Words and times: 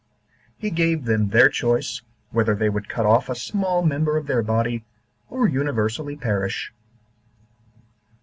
He 0.57 0.71
gave 0.71 1.05
them 1.05 1.29
their 1.29 1.47
choice, 1.47 2.01
whether 2.31 2.55
they 2.55 2.69
would 2.69 2.89
cut 2.89 3.05
off 3.05 3.29
a 3.29 3.35
small 3.35 3.83
member 3.83 4.17
of 4.17 4.25
their 4.25 4.41
body, 4.41 4.83
or 5.29 5.47
universally 5.47 6.15
perish. 6.15 6.73